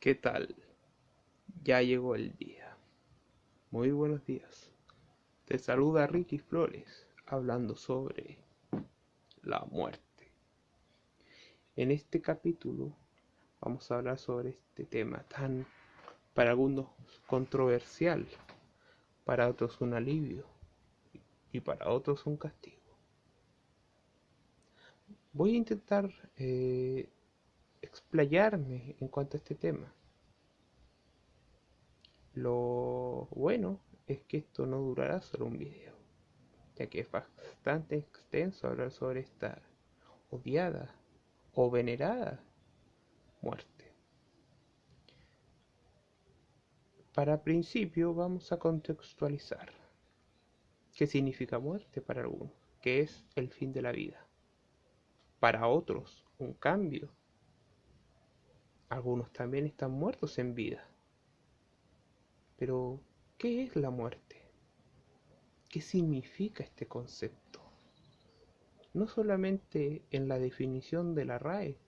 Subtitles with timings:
[0.00, 0.56] ¿Qué tal?
[1.62, 2.74] Ya llegó el día.
[3.70, 4.70] Muy buenos días.
[5.44, 8.38] Te saluda Ricky Flores hablando sobre
[9.42, 10.32] la muerte.
[11.76, 12.96] En este capítulo
[13.60, 15.66] vamos a hablar sobre este tema tan
[16.32, 16.88] para algunos
[17.26, 18.26] controversial,
[19.26, 20.46] para otros un alivio
[21.52, 22.96] y para otros un castigo.
[25.34, 27.10] Voy a intentar eh,
[27.82, 29.92] explayarme en cuanto a este tema.
[32.34, 35.94] Lo bueno es que esto no durará solo un video,
[36.76, 39.60] ya que es bastante extenso hablar sobre esta
[40.30, 40.94] odiada
[41.52, 42.42] o venerada
[43.42, 43.92] muerte.
[47.14, 49.72] Para principio vamos a contextualizar
[50.94, 54.26] qué significa muerte para algunos, qué es el fin de la vida.
[55.40, 57.10] Para otros, un cambio
[58.90, 60.84] algunos también están muertos en vida.
[62.56, 63.00] Pero,
[63.38, 64.42] ¿qué es la muerte?
[65.68, 67.60] ¿Qué significa este concepto?
[68.92, 71.78] No solamente en la definición de la RAE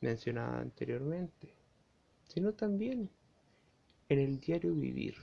[0.00, 1.54] mencionada anteriormente,
[2.24, 3.08] sino también
[4.08, 5.14] en el diario vivir.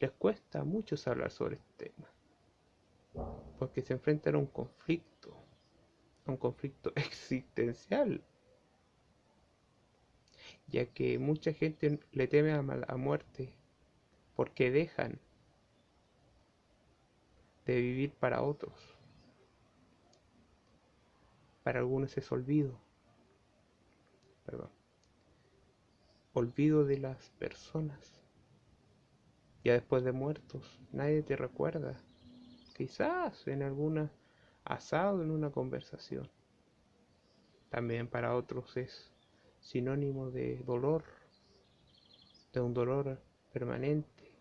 [0.00, 2.10] Les cuesta a muchos hablar sobre este tema,
[3.60, 5.32] porque se enfrentan a un conflicto,
[6.26, 8.20] a un conflicto existencial
[10.68, 13.54] ya que mucha gente le teme a la muerte
[14.34, 15.18] porque dejan
[17.64, 18.96] de vivir para otros.
[21.62, 22.78] Para algunos es olvido.
[24.44, 24.70] Perdón.
[26.32, 28.20] Olvido de las personas.
[29.64, 31.96] Ya después de muertos, nadie te recuerda.
[32.76, 34.12] Quizás en alguna
[34.64, 36.30] asado, en una conversación.
[37.70, 39.12] También para otros es
[39.66, 41.02] sinónimo de dolor,
[42.52, 43.20] de un dolor
[43.52, 44.32] permanente.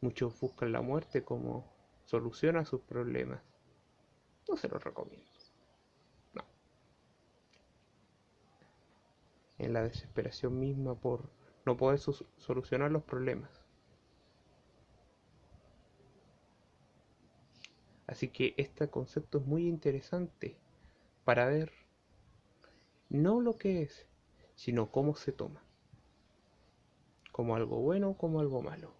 [0.00, 1.66] Muchos buscan la muerte como
[2.04, 3.40] solución a sus problemas.
[4.48, 5.26] No se los recomiendo.
[6.34, 6.44] No.
[9.58, 11.28] En la desesperación misma por
[11.64, 13.50] no poder solucionar los problemas.
[18.06, 20.56] Así que este concepto es muy interesante
[21.24, 21.85] para ver
[23.08, 24.06] no lo que es,
[24.54, 25.62] sino cómo se toma.
[27.32, 28.92] Como algo bueno o como algo malo.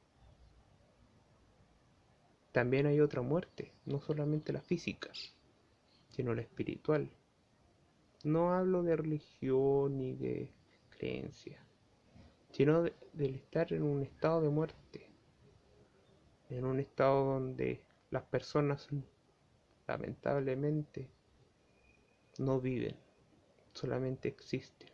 [2.52, 5.10] También hay otra muerte, no solamente la física,
[6.10, 7.10] sino la espiritual.
[8.24, 10.50] No hablo de religión ni de
[10.90, 11.58] creencia,
[12.50, 15.10] sino del estar en un estado de muerte,
[16.48, 18.88] en un estado donde las personas
[19.86, 21.08] lamentablemente
[22.38, 23.05] no viven
[23.76, 24.90] solamente existen.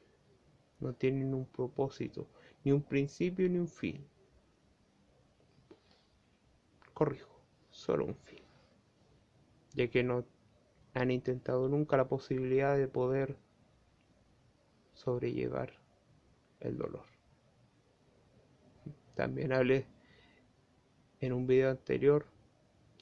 [0.80, 2.28] No tienen un propósito,
[2.64, 4.06] ni un principio ni un fin.
[6.92, 8.42] Corrijo, solo un fin.
[9.74, 10.24] Ya que no
[10.94, 13.38] han intentado nunca la posibilidad de poder
[14.92, 15.72] sobrellevar
[16.60, 17.06] el dolor.
[19.14, 19.86] También hablé
[21.20, 22.26] en un video anterior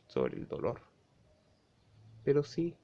[0.07, 0.83] sobre el dolor.
[2.25, 2.77] Pero sí,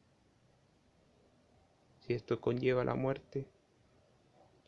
[2.06, 3.48] si esto conlleva la muerte,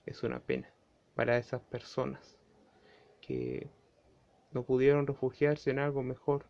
[0.06, 0.68] es una pena
[1.14, 2.36] para esas personas
[3.20, 3.70] que
[4.50, 6.46] no pudieron refugiarse en algo mejor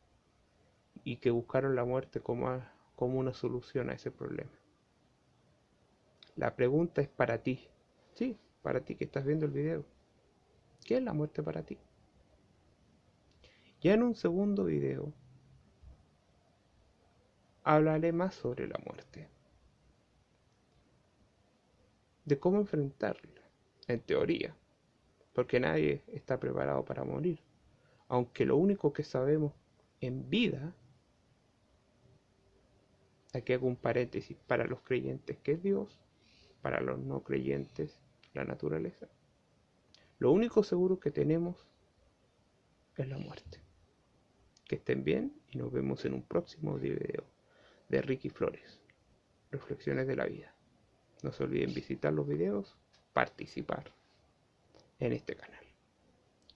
[1.04, 2.64] y que buscaron la muerte como,
[2.96, 4.50] como una solución a ese problema.
[6.36, 7.68] La pregunta es para ti,
[8.14, 9.84] sí, para ti que estás viendo el video.
[10.86, 11.76] ¿Qué es la muerte para ti?
[13.82, 15.12] Ya en un segundo video
[17.62, 19.28] hablaré más sobre la muerte
[22.28, 23.40] de cómo enfrentarla,
[23.86, 24.54] en teoría,
[25.32, 27.40] porque nadie está preparado para morir.
[28.06, 29.54] Aunque lo único que sabemos
[30.02, 30.74] en vida,
[33.32, 35.98] aquí hago un paréntesis, para los creyentes que es Dios,
[36.60, 37.98] para los no creyentes
[38.34, 39.08] la naturaleza.
[40.18, 41.66] Lo único seguro que tenemos
[42.98, 43.60] es la muerte.
[44.66, 47.24] Que estén bien y nos vemos en un próximo video
[47.88, 48.82] de Ricky Flores.
[49.50, 50.57] Reflexiones de la vida.
[51.22, 52.76] No se olviden visitar los videos,
[53.12, 53.92] participar
[55.00, 55.64] en este canal.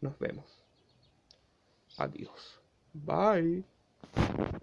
[0.00, 0.62] Nos vemos.
[1.98, 2.60] Adiós.
[2.92, 3.64] Bye.